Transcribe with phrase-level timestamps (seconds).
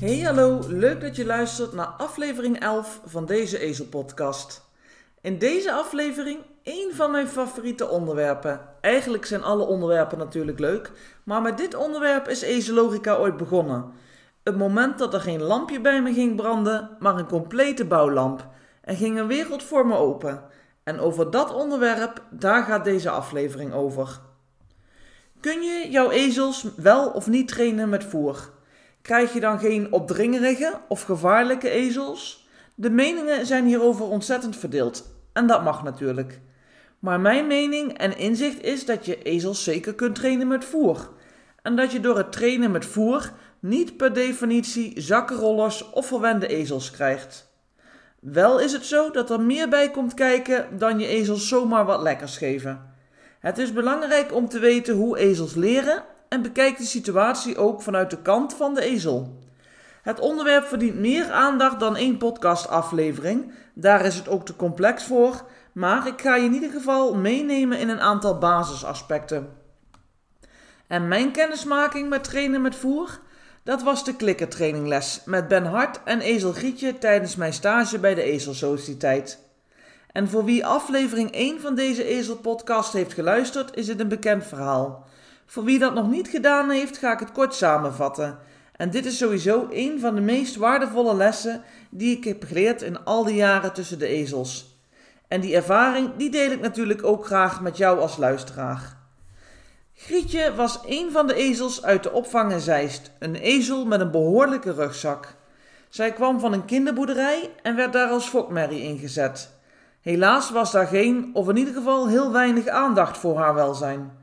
[0.00, 4.64] Hey hallo, leuk dat je luistert naar aflevering 11 van deze Ezelpodcast.
[5.20, 8.60] In deze aflevering één van mijn favoriete onderwerpen.
[8.80, 10.92] Eigenlijk zijn alle onderwerpen natuurlijk leuk,
[11.24, 13.92] maar met dit onderwerp is Ezelogica ooit begonnen.
[14.42, 18.48] Het moment dat er geen lampje bij me ging branden, maar een complete bouwlamp.
[18.80, 20.42] En ging een wereld voor me open.
[20.82, 24.20] En over dat onderwerp, daar gaat deze aflevering over.
[25.40, 28.58] Kun je jouw ezels wel of niet trainen met voer?
[29.02, 32.48] Krijg je dan geen opdringerige of gevaarlijke ezels?
[32.74, 35.14] De meningen zijn hierover ontzettend verdeeld.
[35.32, 36.40] En dat mag natuurlijk.
[36.98, 41.08] Maar mijn mening en inzicht is dat je ezels zeker kunt trainen met voer.
[41.62, 46.90] En dat je door het trainen met voer niet per definitie zakkenrollers of verwende ezels
[46.90, 47.48] krijgt.
[48.20, 52.02] Wel is het zo dat er meer bij komt kijken dan je ezels zomaar wat
[52.02, 52.94] lekkers geven.
[53.38, 58.10] Het is belangrijk om te weten hoe ezels leren en bekijk de situatie ook vanuit
[58.10, 59.38] de kant van de ezel.
[60.02, 65.44] Het onderwerp verdient meer aandacht dan één podcastaflevering, daar is het ook te complex voor,
[65.72, 69.48] maar ik ga je in ieder geval meenemen in een aantal basisaspecten.
[70.86, 73.20] En mijn kennismaking met trainen met voer,
[73.62, 78.22] dat was de klikkertrainingles met Ben Hart en Ezel Grietje tijdens mijn stage bij de
[78.22, 79.38] Ezelsociëteit.
[80.12, 85.08] En voor wie aflevering 1 van deze Ezelpodcast heeft geluisterd, is het een bekend verhaal.
[85.50, 88.38] Voor wie dat nog niet gedaan heeft, ga ik het kort samenvatten.
[88.76, 93.04] En dit is sowieso een van de meest waardevolle lessen die ik heb geleerd in
[93.04, 94.78] al die jaren tussen de ezels.
[95.28, 98.96] En die ervaring die deel ik natuurlijk ook graag met jou als luisteraar.
[99.94, 104.10] Grietje was een van de ezels uit de opvang in Zeist, een ezel met een
[104.10, 105.34] behoorlijke rugzak.
[105.88, 109.50] Zij kwam van een kinderboerderij en werd daar als fokmerrie ingezet.
[110.00, 114.19] Helaas was daar geen, of in ieder geval heel weinig aandacht voor haar welzijn.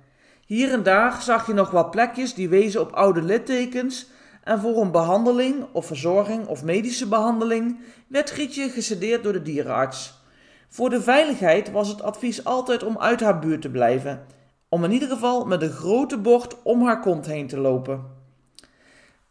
[0.48, 4.08] Hier en daar zag je nog wat plekjes die wezen op oude littekens
[4.44, 10.22] en voor een behandeling of verzorging of medische behandeling werd Grietje gesedeerd door de dierenarts.
[10.70, 14.26] Voor de veiligheid was het advies altijd om uit haar buurt te blijven,
[14.70, 18.06] om in ieder geval met een grote bocht om haar kont heen te lopen.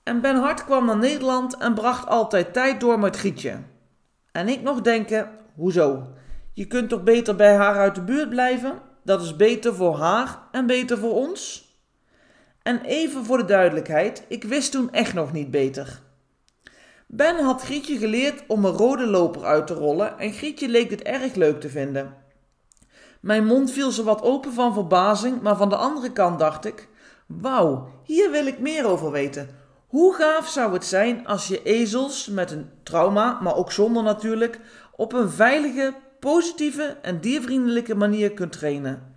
[0.03, 3.59] En Ben Hart kwam naar Nederland en bracht altijd tijd door met Grietje.
[4.33, 6.03] En ik nog denken, hoezo?
[6.53, 8.86] Je kunt toch beter bij haar uit de buurt blijven?
[9.07, 11.69] Dat is beter voor haar en beter voor ons?
[12.63, 16.01] En even voor de duidelijkheid, ik wist toen echt nog niet beter.
[17.07, 21.03] Ben had Grietje geleerd om een rode loper uit te rollen en Grietje leek dit
[21.03, 22.15] erg leuk te vinden.
[23.21, 26.89] Mijn mond viel zo wat open van verbazing, maar van de andere kant dacht ik:
[27.27, 29.49] Wauw, hier wil ik meer over weten.
[29.87, 34.61] Hoe gaaf zou het zijn als je ezels met een trauma, maar ook zonder natuurlijk,
[34.97, 39.15] op een veilige, positieve en diervriendelijke manier kunt trainen.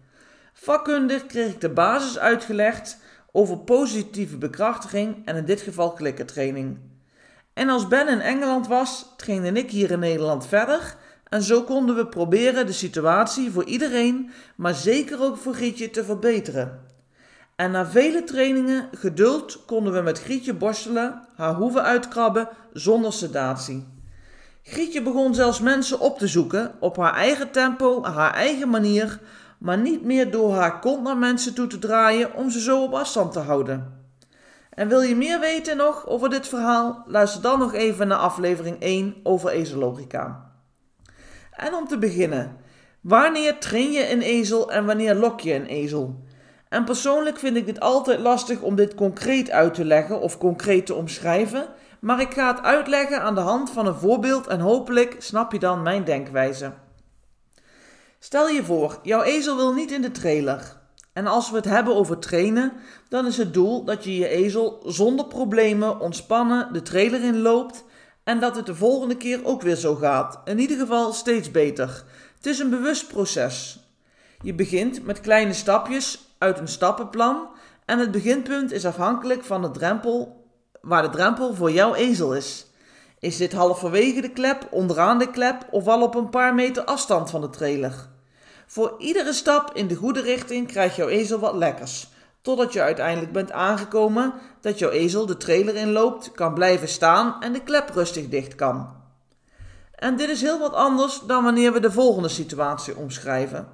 [0.54, 2.98] Vakkundig kreeg ik de basis uitgelegd
[3.32, 6.78] over positieve bekrachtiging en in dit geval klikkertraining.
[7.54, 10.96] En als Ben in Engeland was, trainde ik hier in Nederland verder
[11.30, 16.04] en zo konden we proberen de situatie voor iedereen, maar zeker ook voor Grietje te
[16.04, 16.80] verbeteren.
[17.56, 23.99] En na vele trainingen, geduld, konden we met Grietje borstelen, haar hoeven uitkrabben zonder sedatie.
[24.70, 29.20] Grietje begon zelfs mensen op te zoeken, op haar eigen tempo, haar eigen manier,
[29.60, 32.94] maar niet meer door haar kont naar mensen toe te draaien om ze zo op
[32.94, 34.04] afstand te houden.
[34.70, 37.04] En wil je meer weten nog over dit verhaal?
[37.08, 40.52] Luister dan nog even naar aflevering 1 over ezellogica.
[41.52, 42.58] En om te beginnen,
[43.02, 46.24] wanneer train je een ezel en wanneer lok je een ezel?
[46.70, 50.86] En persoonlijk vind ik dit altijd lastig om dit concreet uit te leggen of concreet
[50.86, 51.68] te omschrijven,
[52.00, 55.60] maar ik ga het uitleggen aan de hand van een voorbeeld en hopelijk snap je
[55.60, 56.74] dan mijn denkwijze.
[58.20, 60.78] Stel je voor, jouw ezel wil niet in de trailer.
[61.14, 62.74] En als we het hebben over trainen,
[63.10, 67.84] dan is het doel dat je je ezel zonder problemen ontspannen de trailer in loopt
[68.24, 70.40] en dat het de volgende keer ook weer zo gaat.
[70.46, 72.04] In ieder geval steeds beter.
[72.36, 73.80] Het is een bewust proces.
[74.42, 77.48] Je begint met kleine stapjes uit een stappenplan
[77.86, 80.39] en het beginpunt is afhankelijk van de drempel
[80.82, 82.66] waar de drempel voor jouw ezel is.
[83.20, 87.30] Is dit halverwege de klep, onderaan de klep of al op een paar meter afstand
[87.30, 88.08] van de trailer?
[88.68, 92.08] Voor iedere stap in de goede richting krijgt jouw ezel wat lekkers,
[92.42, 97.54] totdat je uiteindelijk bent aangekomen dat jouw ezel de trailer inloopt, kan blijven staan en
[97.54, 98.98] de klep rustig dicht kan.
[99.96, 103.68] En dit is heel wat anders dan wanneer we de volgende situatie omschrijven.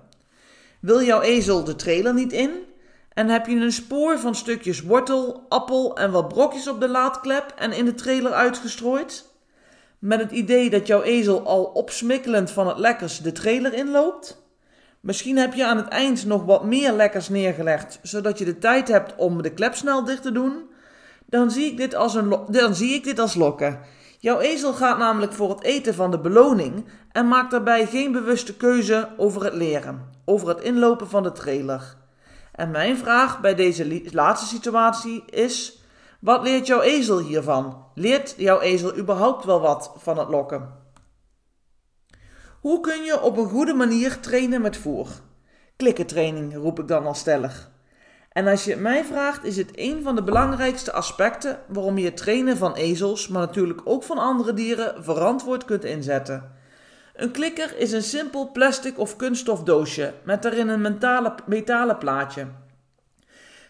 [0.80, 2.52] Wil jouw ezel de trailer niet in?
[3.16, 7.54] En heb je een spoor van stukjes wortel, appel en wat brokjes op de laadklep
[7.58, 9.34] en in de trailer uitgestrooid?
[10.00, 14.44] Met het idee dat jouw ezel al opsmikkelend van het lekkers de trailer inloopt?
[15.00, 18.88] Misschien heb je aan het eind nog wat meer lekkers neergelegd, zodat je de tijd
[18.88, 20.70] hebt om de klep snel dicht te doen?
[21.26, 23.80] Dan zie ik dit als, een dan zie ik dit als lokken.
[24.20, 28.56] Jouw ezel gaat namelijk voor het eten van de beloning en maakt daarbij geen bewuste
[28.56, 32.04] keuze over het leren, over het inlopen van de trailer.
[32.56, 35.84] En mijn vraag bij deze laatste situatie is:
[36.20, 37.86] wat leert jouw ezel hiervan?
[37.94, 40.84] Leert jouw ezel überhaupt wel wat van het lokken?
[42.60, 45.08] Hoe kun je op een goede manier trainen met voer?
[45.76, 47.72] Klikkentraining roep ik dan al stellig.
[48.30, 52.06] En als je het mij vraagt, is het een van de belangrijkste aspecten waarom je
[52.06, 56.52] het trainen van ezels, maar natuurlijk ook van andere dieren, verantwoord kunt inzetten.
[57.16, 61.00] Een klikker is een simpel plastic of kunststof doosje met daarin een
[61.46, 62.48] metalen plaatje.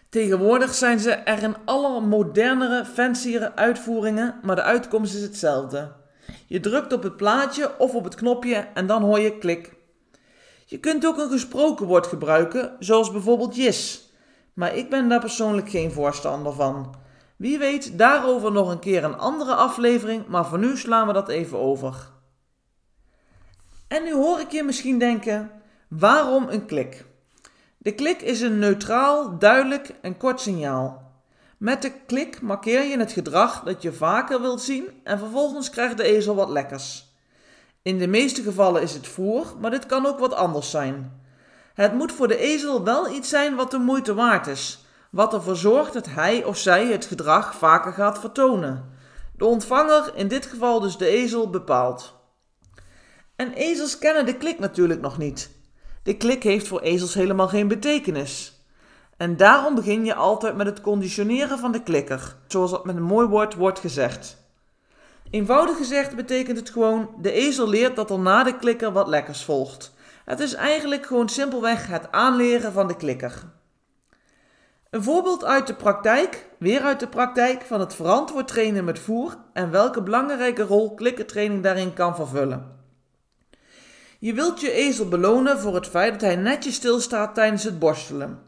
[0.10, 5.92] Tegenwoordig zijn ze er in alle modernere, fanciere uitvoeringen, maar de uitkomst is hetzelfde.
[6.48, 9.74] Je drukt op het plaatje of op het knopje en dan hoor je klik.
[10.66, 14.06] Je kunt ook een gesproken woord gebruiken, zoals bijvoorbeeld yes
[14.56, 16.96] maar ik ben daar persoonlijk geen voorstander van.
[17.36, 21.30] Wie weet daarover nog een keer een andere aflevering, maar voor nu slaan we dat
[21.30, 22.14] even over.
[23.96, 25.52] En nu hoor ik je misschien denken:
[25.88, 27.06] waarom een klik?
[27.78, 31.12] De klik is een neutraal, duidelijk en kort signaal.
[31.58, 35.98] Met de klik markeer je het gedrag dat je vaker wilt zien en vervolgens krijgt
[35.98, 37.14] de ezel wat lekkers.
[37.82, 41.22] In de meeste gevallen is het voer, maar dit kan ook wat anders zijn.
[41.74, 45.56] Het moet voor de ezel wel iets zijn wat de moeite waard is, wat ervoor
[45.56, 48.94] zorgt dat hij of zij het gedrag vaker gaat vertonen.
[49.38, 52.16] De ontvanger, in dit geval dus de ezel, bepaalt.
[53.36, 55.50] En ezels kennen de klik natuurlijk nog niet.
[56.04, 58.60] De klik heeft voor ezels helemaal geen betekenis.
[59.18, 63.04] En daarom begin je altijd met het conditioneren van de klikker, zoals dat met een
[63.04, 64.38] mooi woord wordt gezegd.
[65.30, 69.44] Eenvoudig gezegd betekent het gewoon: de ezel leert dat er na de klikker wat lekkers
[69.44, 69.94] volgt.
[70.26, 73.44] Het is eigenlijk gewoon simpelweg het aanleren van de klikker.
[74.90, 79.38] Een voorbeeld uit de praktijk, weer uit de praktijk van het verantwoord trainen met voer
[79.54, 82.85] en welke belangrijke rol klikkertraining daarin kan vervullen.
[84.26, 88.40] Je wilt je ezel belonen voor het feit dat hij netjes stilstaat tijdens het borstelen.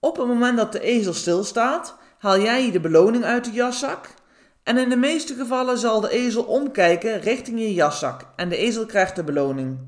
[0.00, 4.14] Op het moment dat de ezel stilstaat, haal jij de beloning uit de jaszak
[4.62, 8.86] en in de meeste gevallen zal de ezel omkijken richting je jaszak en de ezel
[8.86, 9.78] krijgt de beloning.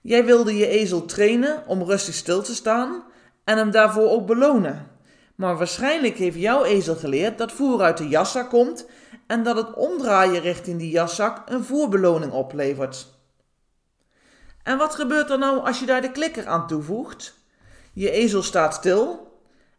[0.00, 3.02] Jij wilde je ezel trainen om rustig stil te staan
[3.44, 4.86] en hem daarvoor ook belonen.
[5.34, 8.86] Maar waarschijnlijk heeft jouw ezel geleerd dat voer uit de jaszak komt
[9.26, 13.18] en dat het omdraaien richting die jaszak een voerbeloning oplevert.
[14.62, 17.34] En wat gebeurt er nou als je daar de klikker aan toevoegt?
[17.92, 19.28] Je ezel staat stil.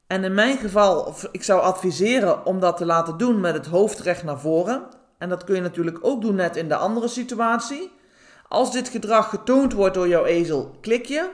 [0.08, 4.00] En in mijn geval, ik zou adviseren om dat te laten doen met het hoofd
[4.00, 4.84] recht naar voren.
[5.18, 7.92] En dat kun je natuurlijk ook doen net in de andere situatie.
[8.48, 11.30] Als dit gedrag getoond wordt door jouw ezel, klik je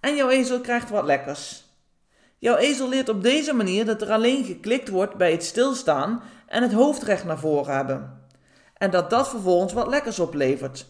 [0.00, 1.64] en jouw ezel krijgt wat lekkers.
[2.38, 6.62] Jouw ezel leert op deze manier dat er alleen geklikt wordt bij het stilstaan en
[6.62, 8.26] het hoofd recht naar voren hebben.
[8.74, 10.86] En dat dat vervolgens wat lekkers oplevert.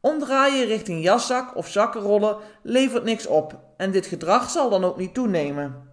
[0.00, 5.14] Omdraaien richting jaszak of zakkenrollen levert niks op en dit gedrag zal dan ook niet
[5.14, 5.88] toenemen.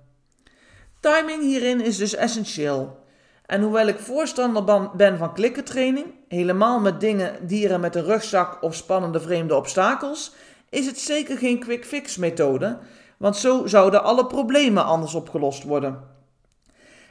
[1.00, 3.06] Timing hierin is dus essentieel.
[3.46, 8.76] En hoewel ik voorstander ben van klikkentraining, helemaal met dingen, dieren met een rugzak of
[8.76, 10.34] spannende vreemde obstakels,
[10.70, 12.78] is het zeker geen quick fix methode,
[13.18, 16.04] want zo zouden alle problemen anders opgelost worden.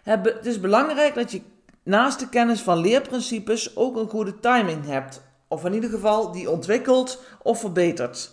[0.03, 1.43] Het is belangrijk dat je
[1.83, 6.51] naast de kennis van leerprincipes ook een goede timing hebt, of in ieder geval die
[6.51, 8.31] ontwikkelt of verbetert.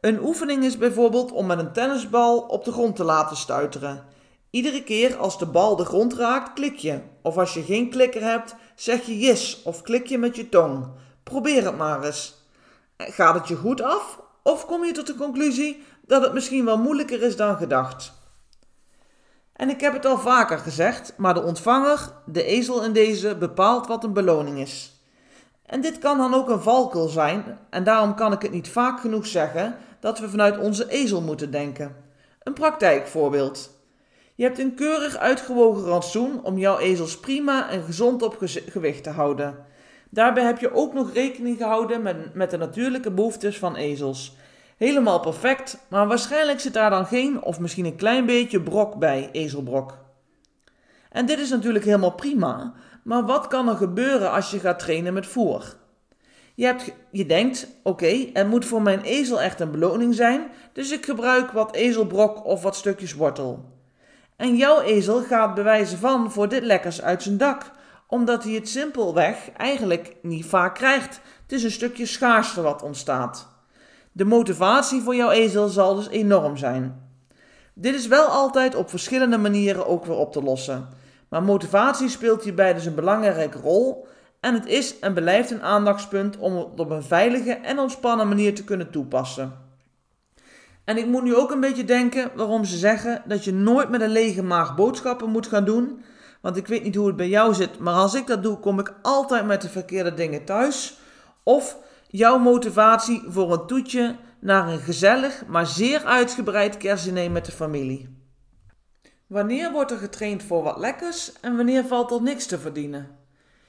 [0.00, 4.04] Een oefening is bijvoorbeeld om met een tennisbal op de grond te laten stuiteren.
[4.50, 7.00] Iedere keer als de bal de grond raakt, klik je.
[7.22, 10.86] Of als je geen klikker hebt, zeg je yes of klik je met je tong.
[11.22, 12.34] Probeer het maar eens.
[12.96, 14.20] Gaat het je goed af?
[14.42, 18.12] Of kom je tot de conclusie dat het misschien wel moeilijker is dan gedacht?
[19.52, 23.86] En ik heb het al vaker gezegd, maar de ontvanger, de ezel in deze, bepaalt
[23.86, 24.91] wat een beloning is.
[25.66, 29.00] En dit kan dan ook een valkuil zijn, en daarom kan ik het niet vaak
[29.00, 31.96] genoeg zeggen dat we vanuit onze ezel moeten denken.
[32.42, 33.70] Een praktijkvoorbeeld.
[34.34, 39.10] Je hebt een keurig uitgewogen rantsoen om jouw ezels prima en gezond op gewicht te
[39.10, 39.56] houden.
[40.10, 44.36] Daarbij heb je ook nog rekening gehouden met, met de natuurlijke behoeftes van ezels.
[44.76, 49.28] Helemaal perfect, maar waarschijnlijk zit daar dan geen of misschien een klein beetje brok bij,
[49.32, 49.98] ezelbrok.
[51.10, 55.12] En dit is natuurlijk helemaal prima, maar wat kan er gebeuren als je gaat trainen
[55.12, 55.76] met voer?
[56.54, 60.90] Je, hebt, je denkt, oké, er moet voor mijn ezel echt een beloning zijn, dus
[60.90, 63.64] ik gebruik wat ezelbrok of wat stukjes wortel.
[64.36, 67.70] En jouw ezel gaat bewijzen van voor dit lekkers uit zijn dak,
[68.06, 71.20] omdat hij het simpelweg eigenlijk niet vaak krijgt.
[71.42, 73.48] Het is een stukje schaarste wat ontstaat.
[74.12, 77.10] De motivatie voor jouw ezel zal dus enorm zijn.
[77.74, 80.88] Dit is wel altijd op verschillende manieren ook weer op te lossen.
[81.32, 84.06] Maar motivatie speelt hierbij dus een belangrijke rol
[84.40, 88.54] en het is en blijft een aandachtspunt om het op een veilige en ontspannen manier
[88.54, 89.52] te kunnen toepassen.
[90.84, 94.00] En ik moet nu ook een beetje denken waarom ze zeggen dat je nooit met
[94.00, 96.02] een lege maag boodschappen moet gaan doen.
[96.40, 98.78] Want ik weet niet hoe het bij jou zit, maar als ik dat doe, kom
[98.78, 100.98] ik altijd met de verkeerde dingen thuis.
[101.42, 101.76] Of
[102.08, 108.21] jouw motivatie voor een toetje naar een gezellig, maar zeer uitgebreid kerstdiner met de familie.
[109.32, 113.18] Wanneer wordt er getraind voor wat lekkers en wanneer valt er niks te verdienen?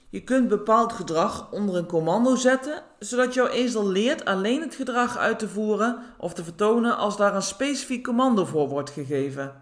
[0.09, 5.17] Je kunt bepaald gedrag onder een commando zetten, zodat jouw ezel leert alleen het gedrag
[5.17, 9.61] uit te voeren of te vertonen als daar een specifiek commando voor wordt gegeven.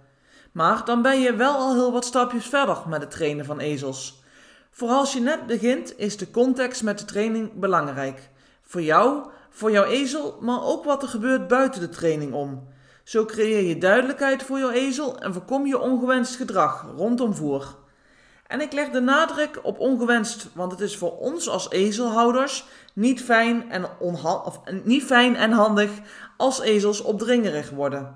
[0.51, 4.23] Maar dan ben je wel al heel wat stapjes verder met het trainen van ezels.
[4.71, 8.29] Vooral als je net begint, is de context met de training belangrijk.
[8.61, 12.69] Voor jou, voor jouw ezel, maar ook wat er gebeurt buiten de training om.
[13.03, 17.75] Zo creëer je duidelijkheid voor jouw ezel en voorkom je ongewenst gedrag rondom voer.
[18.47, 23.21] En ik leg de nadruk op ongewenst, want het is voor ons als ezelhouders niet
[23.21, 25.89] fijn en, of, niet fijn en handig
[26.37, 28.15] als ezels opdringerig worden.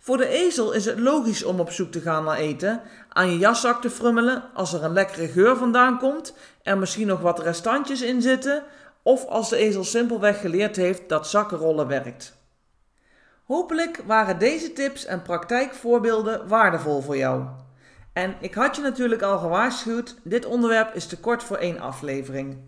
[0.00, 3.38] Voor de ezel is het logisch om op zoek te gaan naar eten, aan je
[3.38, 8.02] jaszak te frummelen als er een lekkere geur vandaan komt, er misschien nog wat restantjes
[8.02, 8.62] in zitten,
[9.02, 12.36] of als de ezel simpelweg geleerd heeft dat zakkenrollen werkt.
[13.44, 17.44] Hopelijk waren deze tips en praktijkvoorbeelden waardevol voor jou.
[18.12, 22.58] En ik had je natuurlijk al gewaarschuwd, dit onderwerp is te kort voor één aflevering.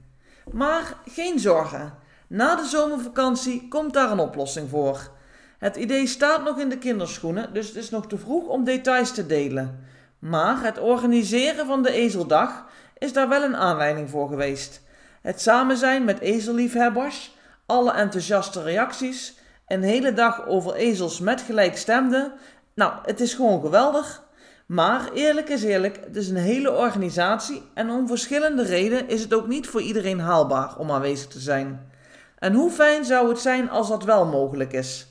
[0.53, 1.95] Maar geen zorgen,
[2.27, 5.11] na de zomervakantie komt daar een oplossing voor.
[5.59, 9.13] Het idee staat nog in de kinderschoenen, dus het is nog te vroeg om details
[9.13, 9.85] te delen.
[10.19, 12.65] Maar het organiseren van de Ezeldag
[12.99, 14.83] is daar wel een aanleiding voor geweest.
[15.23, 22.33] Het samen zijn met ezelliefhebbers, alle enthousiaste reacties, een hele dag over ezels met gelijkstemden.
[22.75, 24.25] Nou, het is gewoon geweldig.
[24.67, 29.35] Maar eerlijk is eerlijk, het is een hele organisatie en om verschillende redenen is het
[29.35, 31.91] ook niet voor iedereen haalbaar om aanwezig te zijn.
[32.39, 35.07] En hoe fijn zou het zijn als dat wel mogelijk is?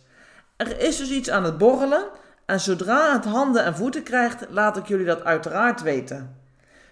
[0.57, 2.03] Er is dus iets aan het borrelen
[2.45, 6.39] en zodra het handen en voeten krijgt, laat ik jullie dat uiteraard weten.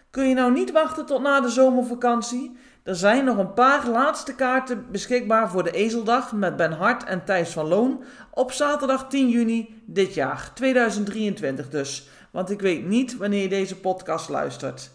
[0.10, 2.58] Kun je nou niet wachten tot na de zomervakantie?
[2.84, 7.26] Er zijn nog een paar laatste kaarten beschikbaar voor de Ezeldag met Ben Hart en
[7.26, 12.10] Thijs van Loon op zaterdag 10 juni dit jaar, 2023 dus.
[12.32, 14.92] Want ik weet niet wanneer je deze podcast luistert.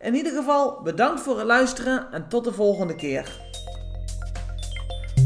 [0.00, 3.40] In ieder geval bedankt voor het luisteren en tot de volgende keer.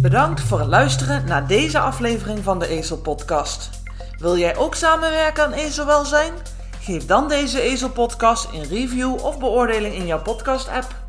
[0.03, 3.71] Bedankt voor het luisteren naar deze aflevering van de Ezel Podcast.
[4.19, 6.33] Wil jij ook samenwerken aan ezelwelzijn?
[6.81, 11.08] Geef dan deze Ezel Podcast review of beoordeling in jouw podcast app.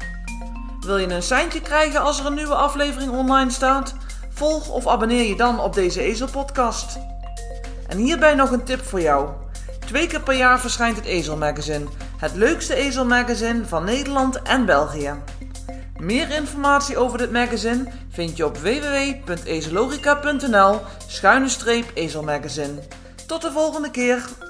[0.89, 3.93] Wil je een seintje krijgen als er een nieuwe aflevering online staat?
[4.29, 6.97] Volg of abonneer je dan op deze Ezel Podcast.
[7.87, 9.29] En hierbij nog een tip voor jou.
[9.85, 11.85] Twee keer per jaar verschijnt het Ezelmagazine,
[12.17, 15.13] het leukste ezelmagazine van Nederland en België.
[15.97, 21.49] Meer informatie over dit magazine vind je op www.ezelogica.nl schuine
[21.93, 22.79] ezelmagazine.
[23.27, 24.48] Tot de volgende keer!